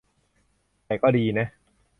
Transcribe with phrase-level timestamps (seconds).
[0.85, 1.47] แต่ก็ดีนะ